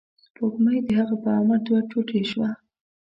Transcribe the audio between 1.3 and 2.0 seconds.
امر دوه